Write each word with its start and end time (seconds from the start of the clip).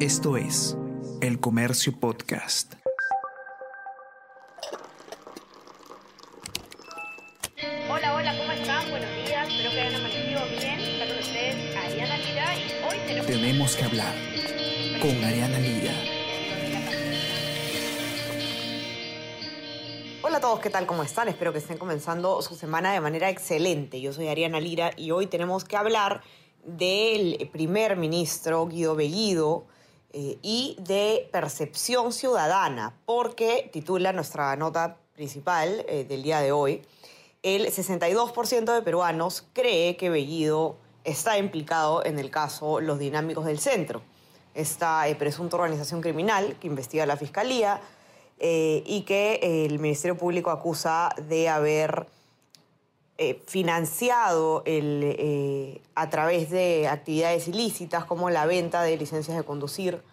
Esto 0.00 0.36
es 0.36 0.76
El 1.20 1.40
Comercio 1.40 1.92
Podcast. 1.98 2.74
Hola, 7.90 8.14
hola, 8.14 8.38
¿cómo 8.38 8.52
están? 8.52 8.88
Buenos 8.90 9.10
días, 9.26 9.48
espero 9.48 9.70
que 9.72 9.80
hayan 9.80 9.94
amanecido 9.96 10.40
bien. 10.50 10.78
Está 10.78 11.08
con 11.08 11.18
ustedes 11.18 11.76
Ariana 11.76 12.16
Lira 12.16 12.56
y 12.56 12.84
hoy 12.84 12.98
tenemos... 13.08 13.26
Tenemos 13.26 13.74
que 13.74 13.84
hablar 13.84 14.14
con 15.02 15.24
Ariana 15.24 15.58
Lira. 15.58 15.92
Hola 20.22 20.36
a 20.36 20.40
todos, 20.40 20.60
¿qué 20.60 20.70
tal? 20.70 20.86
¿Cómo 20.86 21.02
están? 21.02 21.26
Espero 21.26 21.52
que 21.52 21.58
estén 21.58 21.76
comenzando 21.76 22.40
su 22.42 22.54
semana 22.54 22.92
de 22.92 23.00
manera 23.00 23.30
excelente. 23.30 24.00
Yo 24.00 24.12
soy 24.12 24.28
Ariana 24.28 24.60
Lira 24.60 24.92
y 24.96 25.10
hoy 25.10 25.26
tenemos 25.26 25.64
que 25.64 25.76
hablar 25.76 26.22
del 26.64 27.50
primer 27.52 27.96
ministro 27.96 28.64
Guido 28.68 28.94
Bellido 28.94 29.66
eh, 30.14 30.38
y 30.40 30.76
de 30.80 31.28
percepción 31.30 32.12
ciudadana, 32.12 32.94
porque 33.04 33.68
titula 33.72 34.12
nuestra 34.14 34.56
nota 34.56 34.96
principal 35.12 35.84
eh, 35.86 36.04
del 36.08 36.22
día 36.22 36.40
de 36.40 36.50
hoy, 36.50 36.82
el 37.42 37.66
62% 37.66 38.74
de 38.74 38.82
peruanos 38.82 39.46
cree 39.52 39.98
que 39.98 40.08
Bellido 40.08 40.78
está 41.04 41.36
implicado 41.36 42.04
en 42.06 42.18
el 42.18 42.30
caso 42.30 42.80
Los 42.80 42.98
Dinámicos 42.98 43.44
del 43.44 43.58
Centro, 43.58 44.00
esta 44.54 45.06
eh, 45.08 45.14
presunta 45.14 45.56
organización 45.56 46.00
criminal 46.00 46.56
que 46.58 46.68
investiga 46.68 47.04
la 47.04 47.16
Fiscalía 47.16 47.80
y 48.40 49.02
que 49.02 49.66
el 49.66 49.80
Ministerio 49.80 50.16
Público 50.16 50.50
acusa 50.50 51.12
de 51.26 51.48
haber 51.48 52.06
eh, 53.20 53.42
financiado 53.48 54.62
eh, 54.64 55.80
a 55.96 56.08
través 56.08 56.50
de 56.50 56.86
actividades 56.86 57.48
ilícitas 57.48 58.04
como 58.04 58.30
la 58.30 58.46
venta 58.46 58.82
de 58.82 58.96
licencias 58.96 59.36
de 59.36 59.42
conducir 59.42 60.04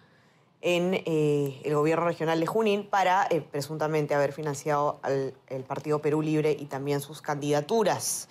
en 0.60 0.92
eh, 0.92 1.60
el 1.64 1.76
gobierno 1.76 2.04
regional 2.04 2.40
de 2.40 2.46
Junín 2.46 2.84
para 2.84 3.28
presuntamente 3.52 4.16
haber 4.16 4.32
financiado 4.32 4.98
al 5.02 5.34
Partido 5.68 6.00
Perú 6.00 6.20
Libre 6.20 6.56
y 6.58 6.64
también 6.64 7.00
sus 7.00 7.22
candidaturas. 7.22 8.28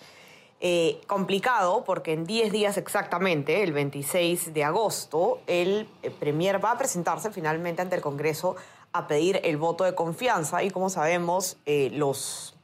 Complicado 1.07 1.85
porque 1.85 2.11
en 2.11 2.25
10 2.25 2.51
días 2.51 2.75
exactamente, 2.75 3.63
el 3.63 3.71
26 3.71 4.53
de 4.53 4.65
agosto, 4.65 5.39
el 5.47 5.87
Premier 6.19 6.61
va 6.61 6.71
a 6.71 6.77
presentarse 6.77 7.31
finalmente 7.31 7.81
ante 7.81 7.95
el 7.95 8.01
Congreso 8.01 8.57
a 8.91 9.07
pedir 9.07 9.39
el 9.45 9.55
voto 9.55 9.85
de 9.85 9.95
confianza 9.95 10.63
y 10.63 10.69
como 10.71 10.89
sabemos, 10.89 11.55
los, 11.65 12.54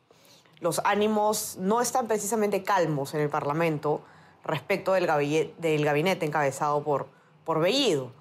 los 0.61 0.79
ánimos 0.85 1.57
no 1.59 1.81
están 1.81 2.07
precisamente 2.07 2.63
calmos 2.63 3.13
en 3.15 3.21
el 3.21 3.29
Parlamento 3.29 4.01
respecto 4.43 4.93
del 4.93 5.05
gabinete, 5.07 6.25
encabezado 6.25 6.83
por, 6.83 7.07
por 7.43 7.59
Bellido. 7.59 8.11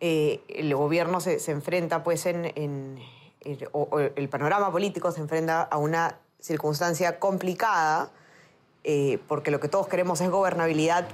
Eh, 0.00 0.42
el 0.48 0.74
gobierno 0.74 1.20
se, 1.20 1.38
enfrenta, 1.50 2.02
pues, 2.02 2.26
en, 2.26 2.98
el 3.44 4.28
panorama 4.30 4.72
político 4.72 5.12
se 5.12 5.20
enfrenta 5.20 5.62
a 5.62 5.76
una 5.76 6.18
circunstancia 6.40 7.20
complicada, 7.20 8.10
eh, 8.84 9.18
porque 9.28 9.50
lo 9.50 9.60
que 9.60 9.68
todos 9.68 9.86
queremos 9.86 10.20
es 10.22 10.30
gobernabilidad. 10.30 11.06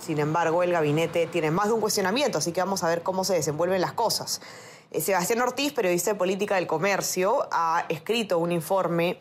Sin 0.00 0.18
embargo, 0.18 0.64
el 0.64 0.72
gabinete 0.72 1.28
tiene 1.28 1.52
más 1.52 1.68
de 1.68 1.74
un 1.74 1.80
cuestionamiento, 1.80 2.38
así 2.38 2.50
que 2.52 2.60
vamos 2.60 2.82
a 2.82 2.88
ver 2.88 3.02
cómo 3.02 3.22
se 3.22 3.34
desenvuelven 3.34 3.80
las 3.80 3.92
cosas. 3.92 4.42
Eh, 4.90 5.00
Sebastián 5.00 5.40
Ortiz, 5.42 5.72
periodista 5.72 6.12
de 6.12 6.18
política 6.18 6.56
del 6.56 6.66
comercio, 6.66 7.48
ha 7.52 7.86
escrito 7.88 8.38
un 8.38 8.50
informe 8.50 9.20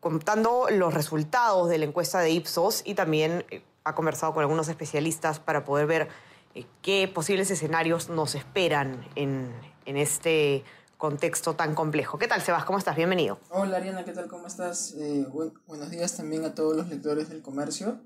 contando 0.00 0.66
los 0.70 0.94
resultados 0.94 1.68
de 1.68 1.78
la 1.78 1.84
encuesta 1.84 2.20
de 2.20 2.30
Ipsos 2.30 2.82
y 2.84 2.94
también 2.94 3.44
eh, 3.50 3.62
ha 3.84 3.94
conversado 3.94 4.32
con 4.34 4.42
algunos 4.42 4.68
especialistas 4.68 5.40
para 5.40 5.64
poder 5.64 5.86
ver 5.86 6.08
eh, 6.54 6.66
qué 6.82 7.10
posibles 7.12 7.50
escenarios 7.50 8.08
nos 8.08 8.34
esperan 8.34 9.04
en, 9.16 9.52
en 9.86 9.96
este 9.96 10.64
contexto 10.96 11.54
tan 11.54 11.74
complejo. 11.74 12.18
¿Qué 12.18 12.26
tal, 12.26 12.42
Sebas? 12.42 12.64
¿Cómo 12.64 12.78
estás? 12.78 12.96
Bienvenido. 12.96 13.38
Hola 13.50 13.76
Ariana, 13.76 14.04
¿qué 14.04 14.12
tal? 14.12 14.26
¿Cómo 14.28 14.46
estás? 14.46 14.94
Eh, 14.98 15.26
buen- 15.32 15.52
buenos 15.66 15.90
días 15.90 16.16
también 16.16 16.44
a 16.44 16.54
todos 16.54 16.76
los 16.76 16.88
lectores 16.88 17.28
del 17.28 17.42
comercio. 17.42 18.00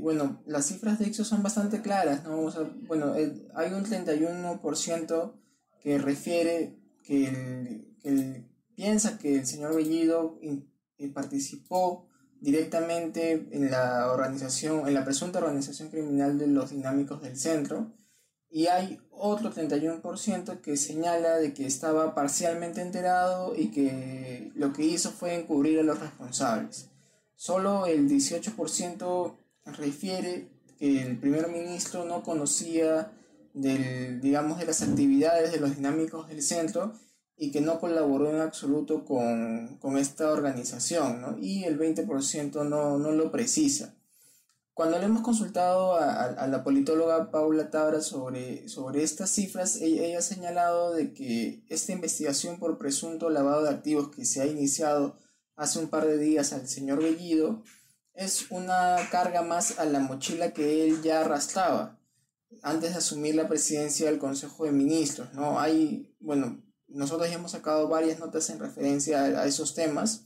Bueno, 0.00 0.40
las 0.46 0.66
cifras 0.66 0.98
de 0.98 1.06
Ipsos 1.08 1.28
son 1.28 1.42
bastante 1.42 1.82
claras, 1.82 2.24
¿no? 2.24 2.50
Bueno, 2.86 3.12
hay 3.14 3.72
un 3.72 3.84
31% 3.84 5.34
que 5.80 5.98
refiere 5.98 6.78
que, 7.02 7.26
el- 7.28 7.94
que 8.02 8.44
piensa 8.74 9.18
que 9.18 9.34
el 9.36 9.46
señor 9.46 9.74
Bellido 9.74 10.38
eh, 10.98 11.08
participó 11.08 12.08
directamente 12.40 13.48
en 13.52 13.70
la 13.70 14.12
organización, 14.12 14.86
en 14.86 14.94
la 14.94 15.04
presunta 15.04 15.38
organización 15.38 15.88
criminal 15.88 16.38
de 16.38 16.46
los 16.46 16.70
dinámicos 16.70 17.22
del 17.22 17.36
centro. 17.36 17.92
Y 18.50 18.66
hay 18.66 19.00
otro 19.10 19.52
31% 19.52 20.60
que 20.60 20.76
señala 20.76 21.36
de 21.38 21.54
que 21.54 21.66
estaba 21.66 22.14
parcialmente 22.14 22.82
enterado 22.82 23.54
y 23.56 23.68
que 23.70 24.52
lo 24.54 24.72
que 24.72 24.84
hizo 24.84 25.10
fue 25.10 25.34
encubrir 25.34 25.80
a 25.80 25.82
los 25.82 25.98
responsables. 25.98 26.90
Solo 27.34 27.86
el 27.86 28.08
18% 28.08 29.36
refiere 29.78 30.48
que 30.78 31.02
el 31.02 31.18
primer 31.18 31.48
ministro 31.48 32.04
no 32.04 32.22
conocía 32.22 33.10
del, 33.54 34.20
digamos, 34.20 34.58
de 34.58 34.66
las 34.66 34.82
actividades 34.82 35.50
de 35.50 35.60
los 35.60 35.74
dinámicos 35.76 36.28
del 36.28 36.42
centro 36.42 36.92
y 37.36 37.50
que 37.50 37.60
no 37.60 37.80
colaboró 37.80 38.30
en 38.30 38.40
absoluto 38.40 39.04
con, 39.04 39.78
con 39.80 39.98
esta 39.98 40.30
organización, 40.30 41.20
¿no? 41.20 41.36
Y 41.38 41.64
el 41.64 41.78
20% 41.78 42.64
no, 42.68 42.98
no 42.98 43.12
lo 43.12 43.30
precisa. 43.32 43.94
Cuando 44.72 44.98
le 44.98 45.04
hemos 45.04 45.22
consultado 45.22 45.94
a, 45.94 46.10
a- 46.12 46.24
a 46.32 46.46
la 46.48 46.64
politóloga 46.64 47.30
Paula 47.30 47.70
Tabra 47.70 48.00
sobre, 48.00 48.68
sobre 48.68 49.02
estas 49.04 49.30
cifras, 49.30 49.76
ella, 49.80 50.02
ella 50.04 50.18
ha 50.18 50.22
señalado 50.22 50.92
de 50.94 51.12
que 51.12 51.64
esta 51.68 51.92
investigación 51.92 52.58
por 52.58 52.78
presunto 52.78 53.30
lavado 53.30 53.62
de 53.62 53.70
activos 53.70 54.08
que 54.10 54.24
se 54.24 54.40
ha 54.42 54.46
iniciado 54.46 55.16
hace 55.56 55.78
un 55.78 55.88
par 55.88 56.06
de 56.06 56.18
días 56.18 56.52
al 56.52 56.66
señor 56.68 57.00
Bellido 57.02 57.62
es 58.14 58.50
una 58.50 58.96
carga 59.10 59.42
más 59.42 59.78
a 59.78 59.84
la 59.86 60.00
mochila 60.00 60.52
que 60.52 60.84
él 60.84 61.02
ya 61.02 61.20
arrastraba 61.20 61.98
antes 62.62 62.92
de 62.92 62.98
asumir 62.98 63.34
la 63.34 63.48
presidencia 63.48 64.06
del 64.06 64.18
Consejo 64.18 64.64
de 64.64 64.72
Ministros, 64.72 65.32
¿no? 65.34 65.58
Hay, 65.60 66.14
bueno, 66.20 66.62
nosotros 66.88 67.28
ya 67.28 67.36
hemos 67.36 67.52
sacado 67.52 67.88
varias 67.88 68.18
notas 68.18 68.48
en 68.50 68.58
referencia 68.60 69.22
a, 69.24 69.46
esos 69.46 69.74
temas. 69.74 70.22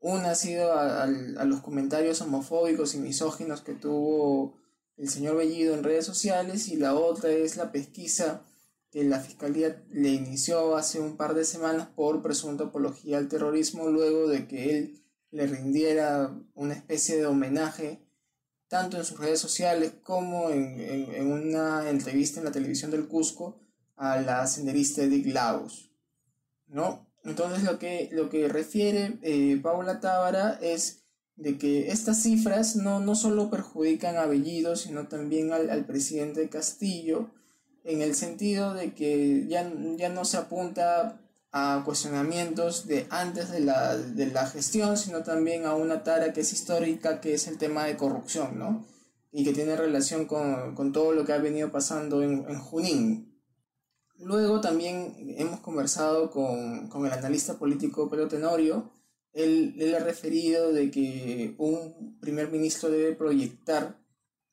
Una 0.00 0.30
ha 0.30 0.34
sido 0.34 0.72
a, 0.72 1.02
a 1.04 1.06
los 1.44 1.60
comentarios 1.60 2.20
homofóbicos 2.20 2.94
y 2.94 2.98
misóginos 2.98 3.62
que 3.62 3.74
tuvo 3.74 4.54
el 4.96 5.08
señor 5.08 5.36
Bellido 5.36 5.74
en 5.74 5.84
redes 5.84 6.06
sociales 6.06 6.68
y 6.68 6.76
la 6.76 6.94
otra 6.94 7.30
es 7.30 7.56
la 7.56 7.72
pesquisa 7.72 8.42
que 8.90 9.04
la 9.04 9.20
Fiscalía 9.20 9.82
le 9.90 10.08
inició 10.10 10.76
hace 10.76 10.98
un 11.00 11.16
par 11.16 11.34
de 11.34 11.44
semanas 11.44 11.88
por 11.94 12.22
presunta 12.22 12.64
apología 12.64 13.18
al 13.18 13.28
terrorismo 13.28 13.88
luego 13.88 14.28
de 14.28 14.46
que 14.48 14.78
él 14.78 15.02
le 15.30 15.46
rindiera 15.46 16.32
una 16.54 16.74
especie 16.74 17.16
de 17.18 17.26
homenaje 17.26 18.00
tanto 18.68 18.96
en 18.96 19.04
sus 19.04 19.18
redes 19.18 19.40
sociales 19.40 19.92
como 20.02 20.50
en, 20.50 20.80
en- 20.80 21.14
en 21.14 21.32
una 21.32 21.88
entrevista 21.90 22.40
en 22.40 22.46
la 22.46 22.52
televisión 22.52 22.90
del 22.90 23.08
Cusco 23.08 23.60
a 23.96 24.20
la 24.20 24.46
senderista 24.46 25.02
Edith 25.02 25.26
Lagos. 25.26 25.87
¿No? 26.68 27.06
Entonces 27.24 27.64
lo 27.64 27.78
que, 27.78 28.08
lo 28.12 28.30
que 28.30 28.48
refiere 28.48 29.18
eh, 29.22 29.58
Paula 29.62 30.00
Tábara 30.00 30.58
es 30.62 31.02
de 31.36 31.56
que 31.56 31.90
estas 31.90 32.22
cifras 32.22 32.76
no, 32.76 33.00
no 33.00 33.14
solo 33.14 33.50
perjudican 33.50 34.16
a 34.16 34.26
Bellido, 34.26 34.76
sino 34.76 35.06
también 35.06 35.52
al, 35.52 35.70
al 35.70 35.84
presidente 35.84 36.48
Castillo, 36.48 37.30
en 37.84 38.02
el 38.02 38.14
sentido 38.14 38.74
de 38.74 38.92
que 38.92 39.46
ya, 39.48 39.72
ya 39.96 40.08
no 40.08 40.24
se 40.24 40.36
apunta 40.36 41.20
a 41.52 41.82
cuestionamientos 41.84 42.86
de 42.86 43.06
antes 43.10 43.50
de 43.50 43.60
la, 43.60 43.96
de 43.96 44.26
la 44.26 44.46
gestión, 44.46 44.96
sino 44.98 45.22
también 45.22 45.64
a 45.64 45.74
una 45.74 46.02
tara 46.02 46.32
que 46.32 46.42
es 46.42 46.52
histórica, 46.52 47.20
que 47.20 47.34
es 47.34 47.46
el 47.48 47.56
tema 47.56 47.84
de 47.84 47.96
corrupción, 47.96 48.58
¿no? 48.58 48.84
Y 49.32 49.44
que 49.44 49.52
tiene 49.52 49.76
relación 49.76 50.26
con, 50.26 50.74
con 50.74 50.92
todo 50.92 51.12
lo 51.12 51.24
que 51.24 51.32
ha 51.32 51.38
venido 51.38 51.70
pasando 51.70 52.22
en, 52.22 52.44
en 52.48 52.58
Junín. 52.58 53.37
Luego 54.18 54.60
también 54.60 55.14
hemos 55.38 55.60
conversado 55.60 56.30
con, 56.30 56.88
con 56.88 57.06
el 57.06 57.12
analista 57.12 57.58
político 57.58 58.10
Pedro 58.10 58.28
Tenorio. 58.28 58.90
Él, 59.32 59.76
él 59.78 59.94
ha 59.94 60.00
referido 60.00 60.72
de 60.72 60.90
que 60.90 61.54
un 61.58 62.18
primer 62.20 62.50
ministro 62.50 62.90
debe 62.90 63.14
proyectar 63.14 63.96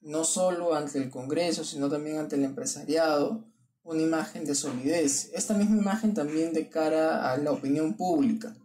no 0.01 0.23
solo 0.23 0.75
ante 0.75 0.99
el 0.99 1.09
Congreso, 1.09 1.63
sino 1.63 1.89
también 1.89 2.17
ante 2.17 2.35
el 2.35 2.43
empresariado, 2.43 3.43
una 3.83 4.03
imagen 4.03 4.45
de 4.45 4.53
solidez. 4.53 5.31
Esta 5.33 5.55
misma 5.55 5.77
imagen 5.77 6.13
también 6.13 6.53
de 6.53 6.69
cara 6.69 7.31
a 7.31 7.37
la 7.37 7.51
opinión 7.51 7.95
pública. 7.95 8.55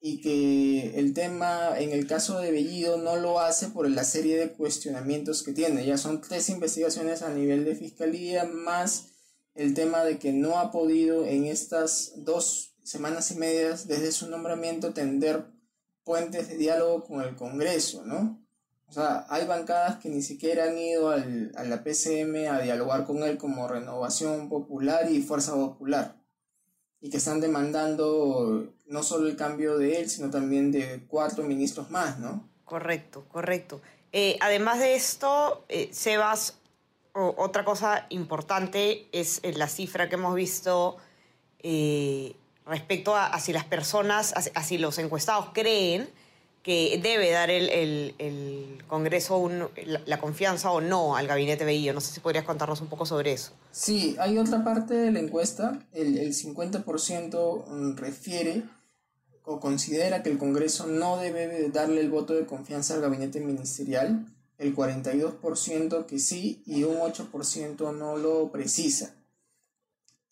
Y 0.00 0.20
que 0.20 0.96
el 0.98 1.12
tema, 1.12 1.76
en 1.78 1.90
el 1.90 2.06
caso 2.06 2.38
de 2.38 2.52
Bellido, 2.52 2.98
no 2.98 3.16
lo 3.16 3.40
hace 3.40 3.68
por 3.68 3.90
la 3.90 4.04
serie 4.04 4.38
de 4.38 4.52
cuestionamientos 4.52 5.42
que 5.42 5.52
tiene. 5.52 5.84
Ya 5.84 5.98
son 5.98 6.20
tres 6.20 6.48
investigaciones 6.50 7.22
a 7.22 7.34
nivel 7.34 7.64
de 7.64 7.74
fiscalía, 7.74 8.44
más 8.44 9.15
el 9.56 9.74
tema 9.74 10.04
de 10.04 10.18
que 10.18 10.32
no 10.32 10.58
ha 10.58 10.70
podido 10.70 11.24
en 11.24 11.46
estas 11.46 12.12
dos 12.16 12.74
semanas 12.82 13.30
y 13.30 13.36
medias 13.36 13.88
desde 13.88 14.12
su 14.12 14.28
nombramiento 14.28 14.92
tender 14.92 15.46
puentes 16.04 16.48
de 16.48 16.56
diálogo 16.56 17.04
con 17.04 17.20
el 17.22 17.34
Congreso, 17.34 18.04
¿no? 18.04 18.40
O 18.88 18.92
sea, 18.92 19.26
hay 19.28 19.44
bancadas 19.46 19.96
que 19.96 20.08
ni 20.08 20.22
siquiera 20.22 20.64
han 20.64 20.78
ido 20.78 21.10
al, 21.10 21.52
a 21.56 21.64
la 21.64 21.82
PCM 21.82 22.48
a 22.48 22.60
dialogar 22.60 23.04
con 23.04 23.24
él 23.24 23.36
como 23.36 23.66
Renovación 23.66 24.48
Popular 24.48 25.10
y 25.10 25.22
Fuerza 25.22 25.54
Popular. 25.54 26.14
Y 27.00 27.10
que 27.10 27.16
están 27.16 27.40
demandando 27.40 28.72
no 28.86 29.02
solo 29.02 29.28
el 29.28 29.36
cambio 29.36 29.76
de 29.76 30.00
él, 30.00 30.08
sino 30.08 30.30
también 30.30 30.70
de 30.70 31.04
cuatro 31.08 31.42
ministros 31.42 31.90
más, 31.90 32.20
¿no? 32.20 32.48
Correcto, 32.64 33.26
correcto. 33.28 33.80
Eh, 34.12 34.38
además 34.40 34.78
de 34.78 34.94
esto, 34.94 35.64
eh, 35.68 35.88
Sebas, 35.92 36.58
otra 37.16 37.64
cosa 37.64 38.06
importante 38.10 39.08
es 39.12 39.40
eh, 39.42 39.52
la 39.54 39.68
cifra 39.68 40.08
que 40.08 40.16
hemos 40.16 40.34
visto 40.34 40.96
respecto 42.66 43.16
a, 43.16 43.38
si 43.40 43.52
las 43.52 43.64
personas, 43.64 44.32
a, 44.34 44.62
si 44.62 44.78
los 44.78 44.98
encuestados 44.98 45.46
creen 45.52 46.08
que 46.62 47.00
debe 47.02 47.30
dar 47.30 47.50
el, 47.50 48.82
Congreso 48.88 49.48
la, 50.04 50.18
confianza 50.18 50.70
o 50.70 50.80
no 50.80 51.16
al 51.16 51.26
gabinete 51.26 51.64
Bello. 51.64 51.92
No 51.92 52.00
sé 52.00 52.12
si 52.12 52.20
podrías 52.20 52.44
contarnos 52.44 52.80
un 52.80 52.88
poco 52.88 53.06
sobre 53.06 53.32
eso. 53.32 53.52
Sí, 53.70 54.16
hay 54.18 54.38
otra 54.38 54.64
parte 54.64 54.94
de 54.94 55.12
la 55.12 55.20
encuesta, 55.20 55.78
el, 55.92 56.18
el 56.18 56.34
50% 56.34 57.94
refiere 57.96 58.64
o 59.44 59.60
considera 59.60 60.24
que 60.24 60.30
el 60.30 60.38
Congreso 60.38 60.86
no 60.88 61.18
debe 61.18 61.68
darle 61.70 62.00
el 62.00 62.10
voto 62.10 62.34
de 62.34 62.46
confianza 62.46 62.94
al 62.94 63.00
gabinete 63.00 63.40
ministerial, 63.40 64.26
el 64.58 64.74
42% 64.74 66.06
que 66.06 66.18
sí 66.18 66.62
y 66.66 66.84
un 66.84 66.96
8% 66.96 67.96
no 67.96 68.16
lo 68.16 68.50
precisa. 68.50 69.14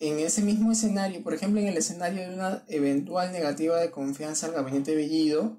En 0.01 0.19
ese 0.19 0.43
mismo 0.43 0.73
escenario, 0.73 1.23
por 1.23 1.35
ejemplo, 1.35 1.61
en 1.61 1.69
el 1.69 1.77
escenario 1.77 2.23
de 2.23 2.35
una 2.35 2.65
eventual 2.69 3.33
negativa 3.33 3.79
de 3.79 3.91
confianza 3.91 4.47
al 4.47 4.53
gabinete 4.53 4.95
Bellido, 4.95 5.57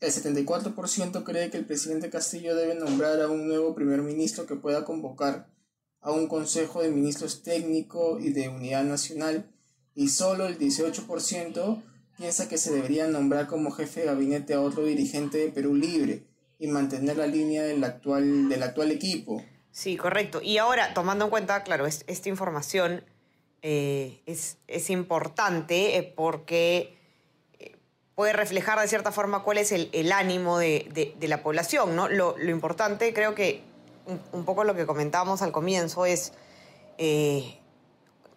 el 0.00 0.12
74% 0.12 1.24
cree 1.24 1.50
que 1.50 1.58
el 1.58 1.66
presidente 1.66 2.10
Castillo 2.10 2.54
debe 2.54 2.74
nombrar 2.74 3.20
a 3.20 3.28
un 3.28 3.48
nuevo 3.48 3.74
primer 3.74 4.02
ministro 4.02 4.46
que 4.46 4.56
pueda 4.56 4.84
convocar 4.84 5.48
a 6.00 6.12
un 6.12 6.28
consejo 6.28 6.82
de 6.82 6.90
ministros 6.90 7.42
técnico 7.42 8.18
y 8.20 8.30
de 8.30 8.48
unidad 8.48 8.84
nacional 8.84 9.50
y 9.94 10.08
solo 10.08 10.46
el 10.46 10.58
18% 10.58 11.82
piensa 12.16 12.48
que 12.48 12.58
se 12.58 12.72
debería 12.72 13.08
nombrar 13.08 13.46
como 13.46 13.70
jefe 13.70 14.00
de 14.00 14.06
gabinete 14.06 14.54
a 14.54 14.60
otro 14.60 14.84
dirigente 14.84 15.38
de 15.38 15.48
Perú 15.48 15.74
Libre 15.74 16.26
y 16.58 16.68
mantener 16.68 17.16
la 17.16 17.26
línea 17.26 17.62
del 17.62 17.82
actual, 17.84 18.48
del 18.48 18.62
actual 18.62 18.90
equipo. 18.90 19.42
Sí, 19.70 19.96
correcto. 19.96 20.40
Y 20.42 20.58
ahora, 20.58 20.94
tomando 20.94 21.26
en 21.26 21.30
cuenta, 21.30 21.62
claro, 21.62 21.86
esta 21.86 22.28
información 22.28 23.04
eh, 23.62 24.22
es, 24.26 24.58
es, 24.68 24.90
importante 24.90 25.96
eh, 25.96 26.02
porque 26.02 26.96
eh, 27.58 27.76
puede 28.14 28.32
reflejar 28.32 28.80
de 28.80 28.88
cierta 28.88 29.12
forma 29.12 29.42
cuál 29.42 29.58
es 29.58 29.72
el, 29.72 30.12
ánimo 30.12 30.58
de, 30.58 31.14
de, 31.18 31.28
la 31.28 31.42
población, 31.42 31.94
¿no? 31.94 32.08
Lo, 32.08 32.38
lo 32.38 32.50
importante, 32.50 33.12
creo 33.12 33.34
que 33.34 33.62
un, 34.32 34.44
poco 34.44 34.64
lo 34.64 34.74
que 34.74 34.86
comentábamos 34.86 35.42
al 35.42 35.52
comienzo 35.52 36.06
es 36.06 36.32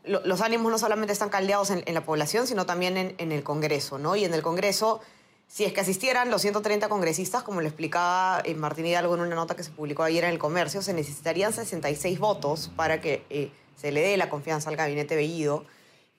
los 0.04 0.42
ánimos 0.42 0.72
no 0.72 0.78
solamente 0.78 1.14
están 1.14 1.30
caldeados 1.30 1.70
en, 1.70 1.94
la 1.94 2.04
población, 2.04 2.48
sino 2.48 2.66
también 2.66 3.16
en, 3.18 3.32
el 3.32 3.44
Congreso, 3.44 4.00
¿no? 4.00 4.16
Y 4.16 4.26
en 4.26 4.34
el 4.34 4.42
Congreso, 4.42 5.02
si 5.50 5.66
es 5.66 5.74
que 5.74 5.82
asistieran 5.82 6.30
los 6.30 6.44
130 6.44 6.90
congresistas, 6.90 7.42
como 7.42 7.60
le 7.60 7.68
explicaba 7.68 8.40
eh, 8.46 8.54
Martín 8.54 8.86
Hidalgo 8.86 9.16
en 9.16 9.22
una 9.22 9.36
nota 9.36 9.56
que 9.56 9.64
se 9.64 9.72
publicó 9.72 10.04
ayer 10.04 10.24
en 10.24 10.30
el 10.30 10.38
Comercio, 10.38 10.84
se 10.84 10.94
necesitarían 10.94 11.52
66 11.52 12.20
votos 12.20 12.72
para 12.76 13.02
que 13.02 13.26
eh, 13.32 13.52
se 13.76 13.92
le 13.92 14.02
dé 14.02 14.16
la 14.16 14.30
confianza 14.30 14.70
al 14.70 14.76
gabinete 14.76 15.16
Bellido. 15.16 15.66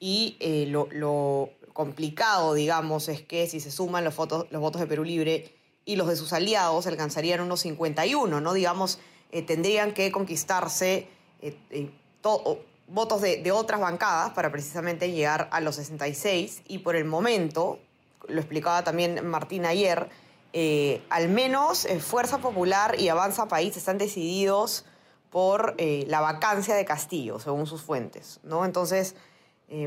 Y 0.01 0.37
eh, 0.41 0.67
lo, 0.67 1.51
complicado, 1.73 2.55
digamos, 2.55 3.09
es 3.09 3.23
que 3.23 3.47
si 3.47 3.61
se 3.61 3.71
suman 3.71 4.03
los, 4.03 4.17
votos 4.17 4.81
de 4.81 4.87
Perú 4.89 5.05
Libre 5.05 5.55
y 5.85 5.95
los 5.95 6.09
de 6.09 6.17
sus 6.17 6.33
aliados, 6.33 6.89
alcanzarían 6.89 7.41
unos 7.41 7.61
51, 7.61 8.41
¿no? 8.41 8.53
Digamos, 8.53 8.99
tendrían 9.47 9.95
que 9.95 10.11
conquistarse 10.11 11.07
votos 12.89 13.21
de, 13.23 13.53
otras 13.53 13.81
bancadas 13.81 14.33
para 14.33 14.51
precisamente 14.51 15.13
llegar 15.13 15.49
a 15.53 15.61
los 15.61 15.77
66 15.77 16.63
y 16.67 16.79
por 16.79 16.97
el 16.97 17.05
momento, 17.05 17.79
lo 18.29 18.41
explicaba 18.41 18.85
también 18.85 19.27
Martín 19.27 19.67
ayer, 19.67 20.09
eh, 20.53 21.03
al 21.11 21.29
menos 21.29 21.85
eh, 21.85 22.01
Fuerza 22.01 22.39
Popular 22.39 22.99
y 22.99 23.09
Avanza 23.09 23.47
País 23.47 23.77
están 23.77 23.99
decididos 23.99 24.85
por 25.31 25.75
eh, 25.79 26.05
la 26.09 26.21
vacancia 26.21 26.75
de 26.75 26.85
Castillo, 26.85 27.39
según 27.39 27.67
sus 27.67 27.83
fuentes. 27.83 28.41
¿no? 28.43 28.65
Entonces, 28.65 29.15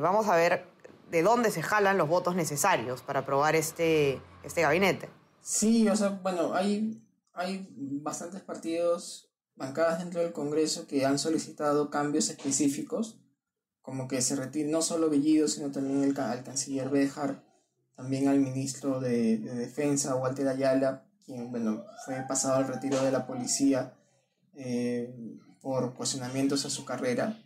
vamos 0.01 0.27
a 0.27 0.35
ver 0.37 0.65
de 1.11 1.21
dónde 1.23 1.51
se 1.51 1.61
jalan 1.61 1.97
los 1.97 2.07
votos 2.07 2.35
necesarios 2.35 3.01
para 3.01 3.19
aprobar 3.19 3.55
este, 3.55 4.21
este 4.43 4.61
gabinete. 4.61 5.09
Sí, 5.41 5.89
o 5.89 5.95
sea, 5.95 6.09
bueno, 6.23 6.53
hay, 6.53 7.03
hay 7.33 7.67
bastantes 7.77 8.41
partidos 8.41 9.29
bancadas 9.55 9.99
dentro 9.99 10.21
del 10.21 10.31
Congreso 10.31 10.87
que 10.87 11.05
han 11.05 11.19
solicitado 11.19 11.89
cambios 11.89 12.29
específicos, 12.29 13.19
como 13.81 14.07
que 14.07 14.21
se 14.21 14.37
retire 14.37 14.69
no 14.69 14.81
solo 14.81 15.09
Bellido, 15.09 15.49
sino 15.49 15.71
también 15.71 16.03
el, 16.03 16.17
al 16.17 16.43
canciller 16.43 16.89
Béjar, 16.89 17.43
también 17.95 18.27
al 18.27 18.39
ministro 18.39 18.99
de, 18.99 19.37
Defensa, 19.37 20.15
Walter 20.15 20.47
Ayala, 20.47 21.05
quien 21.25 21.51
bueno, 21.51 21.85
fue 22.05 22.15
pasado 22.27 22.55
al 22.55 22.67
retiro 22.67 23.03
de 23.03 23.11
la 23.11 23.25
policía 23.25 23.93
eh, 24.55 25.13
por 25.61 25.93
cuestionamientos 25.93 26.65
a 26.65 26.69
su 26.69 26.85
carrera 26.85 27.39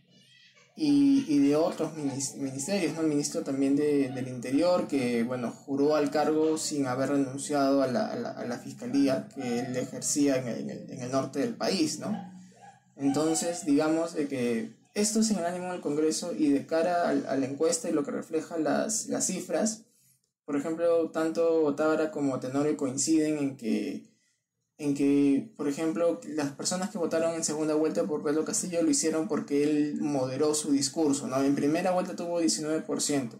y, 0.77 1.25
y 1.27 1.39
de 1.39 1.55
otros 1.55 1.95
ministerios, 1.95 2.93
¿no? 2.93 3.01
El 3.01 3.07
ministro 3.07 3.41
también 3.41 3.75
de, 3.75 4.09
del 4.09 4.27
Interior, 4.27 4.87
que, 4.87 5.23
bueno, 5.23 5.51
juró 5.51 5.95
al 5.95 6.11
cargo 6.11 6.59
sin 6.59 6.85
haber 6.85 7.09
renunciado 7.09 7.81
a 7.81 7.87
la, 7.87 8.05
a 8.05 8.15
la, 8.15 8.29
a 8.29 8.45
la 8.45 8.59
fiscalía 8.59 9.27
que 9.33 9.59
él 9.59 9.75
ejercía 9.75 10.37
en 10.37 10.47
el, 10.47 10.91
en 10.91 11.01
el, 11.01 11.11
norte 11.11 11.39
del 11.39 11.55
país, 11.55 11.97
¿no? 11.97 12.15
Entonces, 12.95 13.65
digamos 13.65 14.13
de 14.13 14.27
que 14.27 14.75
esto 14.93 15.21
es 15.21 15.31
en 15.31 15.39
el 15.39 15.45
ánimo 15.45 15.71
del 15.71 15.81
Congreso 15.81 16.31
y 16.37 16.49
de 16.49 16.67
cara 16.67 17.07
a, 17.07 17.09
a 17.09 17.35
la 17.37 17.45
encuesta 17.47 17.89
y 17.89 17.93
lo 17.93 18.03
que 18.03 18.11
refleja 18.11 18.59
las, 18.59 19.07
las 19.07 19.25
cifras, 19.25 19.86
por 20.47 20.55
ejemplo, 20.55 21.09
tanto 21.11 21.75
Tábara 21.75 22.09
como 22.09 22.39
Tenorio 22.39 22.77
coinciden 22.77 23.37
en 23.37 23.57
que 23.57 24.05
en 24.77 24.93
que, 24.95 25.51
por 25.57 25.67
ejemplo, 25.67 26.21
las 26.23 26.51
personas 26.51 26.89
que 26.89 26.97
votaron 26.99 27.35
en 27.35 27.43
segunda 27.43 27.75
vuelta 27.75 28.05
por 28.05 28.23
Pedro 28.23 28.45
Castillo 28.45 28.81
lo 28.81 28.89
hicieron 28.91 29.27
porque 29.27 29.63
él 29.63 29.97
moderó 30.01 30.53
su 30.53 30.71
discurso, 30.71 31.27
¿no? 31.27 31.43
En 31.43 31.55
primera 31.55 31.91
vuelta 31.91 32.15
tuvo 32.15 32.41
19%, 32.41 33.39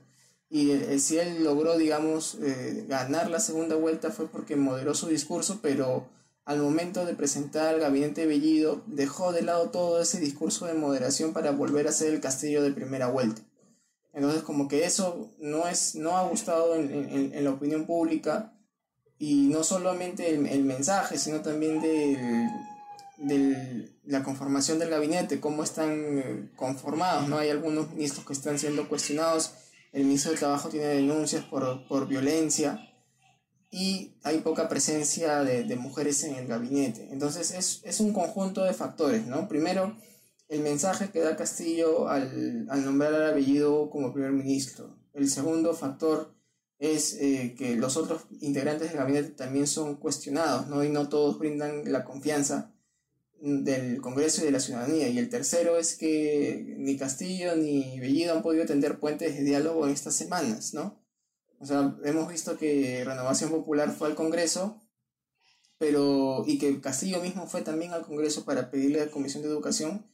y 0.49 0.99
si 0.99 1.17
él 1.17 1.43
logró, 1.43 1.77
digamos, 1.77 2.39
eh, 2.41 2.85
ganar 2.89 3.29
la 3.29 3.39
segunda 3.39 3.75
vuelta 3.75 4.11
fue 4.11 4.27
porque 4.27 4.55
moderó 4.57 4.93
su 4.95 5.07
discurso, 5.07 5.59
pero 5.61 6.07
al 6.45 6.59
momento 6.59 7.05
de 7.05 7.13
presentar 7.15 7.73
al 7.75 7.79
gabinete 7.79 8.25
Bellido, 8.25 8.81
dejó 8.87 9.31
de 9.31 9.43
lado 9.43 9.69
todo 9.69 10.01
ese 10.01 10.19
discurso 10.19 10.65
de 10.65 10.73
moderación 10.73 11.33
para 11.33 11.51
volver 11.51 11.87
a 11.87 11.91
ser 11.93 12.13
el 12.13 12.21
Castillo 12.21 12.63
de 12.63 12.71
primera 12.71 13.07
vuelta. 13.07 13.41
Entonces, 14.17 14.41
como 14.41 14.67
que 14.67 14.83
eso 14.83 15.31
no, 15.37 15.67
es, 15.67 15.93
no 15.93 16.17
ha 16.17 16.27
gustado 16.27 16.75
en, 16.75 16.91
en, 16.91 17.33
en 17.33 17.43
la 17.43 17.51
opinión 17.51 17.85
pública, 17.85 18.51
y 19.19 19.47
no 19.47 19.63
solamente 19.63 20.33
el, 20.33 20.45
el 20.47 20.63
mensaje, 20.63 21.17
sino 21.17 21.41
también 21.41 21.81
de 21.81 22.49
del, 23.17 23.95
la 24.05 24.23
conformación 24.23 24.79
del 24.79 24.89
gabinete, 24.89 25.39
cómo 25.39 25.63
están 25.63 26.19
eh, 26.19 26.49
conformados, 26.55 27.27
¿no? 27.27 27.37
Hay 27.37 27.49
algunos 27.49 27.91
ministros 27.91 28.25
que 28.25 28.33
están 28.33 28.59
siendo 28.59 28.87
cuestionados, 28.87 29.53
el 29.91 30.03
ministro 30.05 30.31
del 30.31 30.39
Trabajo 30.39 30.69
tiene 30.69 30.87
denuncias 30.87 31.43
por, 31.45 31.87
por 31.87 32.07
violencia 32.07 32.79
y 33.71 34.17
hay 34.23 34.39
poca 34.39 34.69
presencia 34.69 35.43
de, 35.43 35.63
de, 35.63 35.75
mujeres 35.75 36.23
en 36.23 36.35
el 36.35 36.47
gabinete. 36.47 37.09
Entonces 37.11 37.51
es, 37.51 37.81
es 37.83 37.99
un 37.99 38.13
conjunto 38.13 38.63
de 38.63 38.73
factores, 38.73 39.25
¿no? 39.25 39.47
Primero, 39.47 39.97
el 40.47 40.61
mensaje 40.61 41.11
que 41.11 41.19
da 41.19 41.35
Castillo 41.35 42.07
al, 42.07 42.67
al 42.69 42.85
nombrar 42.85 43.13
al 43.13 43.31
apellido 43.31 43.89
como 43.89 44.13
primer 44.13 44.31
ministro. 44.31 44.97
El 45.13 45.29
segundo 45.29 45.73
factor 45.73 46.33
es 46.79 47.15
eh, 47.15 47.55
que 47.57 47.75
los 47.75 47.97
otros 47.97 48.23
integrantes 48.39 48.89
del 48.89 48.97
gabinete 48.97 49.29
también 49.29 49.67
son 49.67 49.95
cuestionados, 49.95 50.67
¿no? 50.67 50.83
Y 50.83 50.89
no 50.89 51.09
todos 51.09 51.39
brindan 51.39 51.91
la 51.91 52.03
confianza 52.03 52.73
del 53.41 54.01
Congreso 54.01 54.41
y 54.41 54.45
de 54.45 54.51
la 54.51 54.59
ciudadanía. 54.59 55.09
Y 55.09 55.17
el 55.17 55.29
tercero 55.29 55.77
es 55.77 55.95
que 55.95 56.75
ni 56.77 56.97
Castillo 56.97 57.55
ni 57.55 57.99
Bellido 57.99 58.35
han 58.35 58.43
podido 58.43 58.65
tender 58.65 58.99
puentes 58.99 59.35
de 59.35 59.43
diálogo 59.43 59.85
en 59.85 59.93
estas 59.93 60.15
semanas, 60.15 60.73
¿no? 60.73 61.01
O 61.59 61.65
sea, 61.65 61.97
hemos 62.03 62.29
visto 62.29 62.57
que 62.57 63.03
Renovación 63.03 63.49
Popular 63.49 63.91
fue 63.91 64.07
al 64.09 64.15
Congreso, 64.15 64.79
pero 65.79 66.43
y 66.45 66.59
que 66.59 66.79
Castillo 66.81 67.21
mismo 67.21 67.47
fue 67.47 67.61
también 67.61 67.93
al 67.93 68.05
Congreso 68.05 68.45
para 68.45 68.69
pedirle 68.69 69.01
a 69.01 69.05
la 69.05 69.11
Comisión 69.11 69.41
de 69.41 69.49
Educación, 69.49 70.05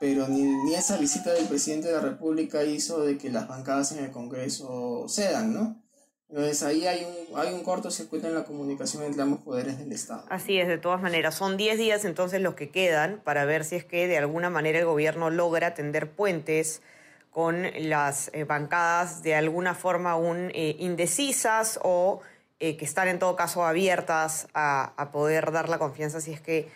pero 0.00 0.26
ni, 0.28 0.42
ni 0.42 0.74
esa 0.74 0.96
visita 0.96 1.30
del 1.30 1.46
presidente 1.46 1.88
de 1.88 1.94
la 1.94 2.00
República 2.00 2.64
hizo 2.64 3.02
de 3.02 3.18
que 3.18 3.28
las 3.28 3.46
bancadas 3.46 3.92
en 3.92 4.02
el 4.02 4.10
Congreso 4.10 5.04
cedan, 5.08 5.52
¿no? 5.52 5.76
Entonces 6.30 6.62
ahí 6.62 6.86
hay 6.86 7.04
un, 7.04 7.38
hay 7.38 7.52
un 7.52 7.62
cortocircuito 7.62 8.26
en 8.26 8.34
la 8.34 8.44
comunicación 8.44 9.02
entre 9.02 9.20
ambos 9.20 9.40
poderes 9.40 9.78
del 9.78 9.92
Estado. 9.92 10.24
Así 10.30 10.58
es, 10.58 10.68
de 10.68 10.78
todas 10.78 11.02
maneras. 11.02 11.34
Son 11.34 11.58
10 11.58 11.76
días 11.76 12.04
entonces 12.06 12.40
los 12.40 12.54
que 12.54 12.70
quedan 12.70 13.20
para 13.24 13.44
ver 13.44 13.62
si 13.64 13.76
es 13.76 13.84
que 13.84 14.06
de 14.06 14.16
alguna 14.16 14.48
manera 14.48 14.78
el 14.78 14.86
gobierno 14.86 15.28
logra 15.28 15.74
tender 15.74 16.10
puentes 16.10 16.80
con 17.30 17.66
las 17.76 18.30
eh, 18.32 18.44
bancadas 18.44 19.22
de 19.22 19.34
alguna 19.34 19.74
forma 19.74 20.12
aún 20.12 20.50
eh, 20.54 20.76
indecisas 20.78 21.78
o 21.82 22.20
eh, 22.58 22.78
que 22.78 22.86
están 22.86 23.08
en 23.08 23.18
todo 23.18 23.36
caso 23.36 23.66
abiertas 23.66 24.48
a, 24.54 24.94
a 24.96 25.10
poder 25.10 25.52
dar 25.52 25.68
la 25.68 25.78
confianza 25.78 26.22
si 26.22 26.32
es 26.32 26.40
que 26.40 26.68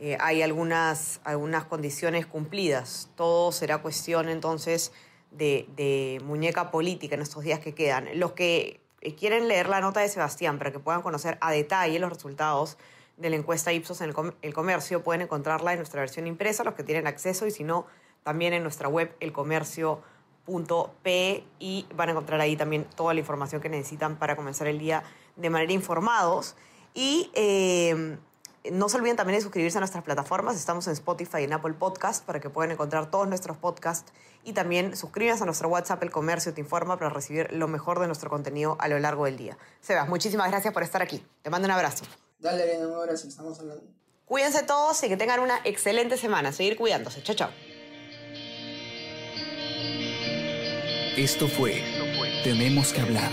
eh, 0.00 0.16
hay 0.20 0.42
algunas, 0.42 1.20
algunas 1.24 1.64
condiciones 1.64 2.24
cumplidas. 2.26 3.10
Todo 3.16 3.50
será 3.50 3.78
cuestión 3.78 4.28
entonces 4.28 4.92
de, 5.32 6.20
muñeca 6.24 6.70
política 6.70 7.16
en 7.16 7.22
estos 7.22 7.42
días 7.42 7.58
que 7.58 7.74
quedan. 7.74 8.08
Los 8.14 8.30
que 8.32 8.80
eh, 9.00 9.16
quieren 9.16 9.48
leer 9.48 9.68
la 9.68 9.80
nota 9.80 9.98
de 10.00 10.08
Sebastián 10.08 10.58
para 10.58 10.70
que 10.72 10.78
puedan 10.78 11.02
conocer 11.02 11.36
a 11.40 11.50
detalle 11.50 11.98
los 11.98 12.10
resultados 12.10 12.78
de 13.16 13.30
la 13.30 13.36
encuesta 13.36 13.72
Ipsos 13.72 14.00
en 14.00 14.14
el 14.42 14.54
comercio, 14.54 15.02
pueden 15.02 15.22
encontrarla 15.22 15.72
en 15.72 15.78
nuestra 15.78 15.98
versión 16.00 16.28
impresa, 16.28 16.62
los 16.62 16.74
que 16.74 16.84
tienen 16.84 17.08
acceso, 17.08 17.48
y 17.48 17.50
si 17.50 17.64
no, 17.64 17.84
también 18.22 18.52
en 18.52 18.62
nuestra 18.62 18.88
web 18.88 19.12
elcomercio.pe 19.18 21.44
y 21.58 21.86
van 21.96 22.10
a 22.10 22.12
encontrar 22.12 22.40
ahí 22.40 22.56
también 22.56 22.84
toda 22.94 23.14
la 23.14 23.20
información 23.20 23.60
que 23.60 23.68
necesitan 23.68 24.20
para 24.20 24.36
comenzar 24.36 24.68
el 24.68 24.78
día 24.78 25.02
de 25.34 25.50
manera 25.50 25.72
informados. 25.72 26.54
Y 26.94 27.32
eh, 27.34 28.18
no 28.70 28.88
se 28.88 28.96
olviden 28.96 29.16
también 29.16 29.38
de 29.38 29.42
suscribirse 29.42 29.78
a 29.78 29.80
nuestras 29.80 30.04
plataformas. 30.04 30.56
Estamos 30.56 30.86
en 30.86 30.92
Spotify 30.94 31.38
y 31.40 31.44
en 31.44 31.52
Apple 31.52 31.74
Podcast 31.74 32.24
para 32.24 32.40
que 32.40 32.50
puedan 32.50 32.70
encontrar 32.70 33.10
todos 33.10 33.28
nuestros 33.28 33.56
podcasts. 33.56 34.12
Y 34.44 34.52
también 34.52 34.96
suscríbanse 34.96 35.42
a 35.42 35.46
nuestro 35.46 35.68
WhatsApp 35.68 36.02
El 36.02 36.10
Comercio 36.10 36.54
Te 36.54 36.60
Informa 36.60 36.98
para 36.98 37.10
recibir 37.10 37.52
lo 37.52 37.68
mejor 37.68 38.00
de 38.00 38.06
nuestro 38.06 38.30
contenido 38.30 38.76
a 38.80 38.88
lo 38.88 38.98
largo 38.98 39.24
del 39.24 39.36
día. 39.36 39.58
Sebas, 39.80 40.08
muchísimas 40.08 40.50
gracias 40.50 40.72
por 40.72 40.82
estar 40.82 41.02
aquí. 41.02 41.24
Te 41.42 41.50
mando 41.50 41.66
un 41.66 41.72
abrazo. 41.72 42.04
Dale, 42.38 42.62
Ariana, 42.62 42.88
un 42.88 42.94
abrazo, 42.94 43.28
estamos 43.28 43.58
hablando. 43.60 43.84
Cuídense 44.24 44.62
todos 44.62 45.02
y 45.02 45.08
que 45.08 45.16
tengan 45.16 45.40
una 45.40 45.58
excelente 45.64 46.16
semana. 46.16 46.52
Seguir 46.52 46.76
cuidándose. 46.76 47.22
Chao, 47.22 47.34
chao. 47.34 47.50
Esto 51.16 51.48
fue 51.48 51.82
Tenemos 52.44 52.92
que 52.92 53.00
hablar. 53.00 53.32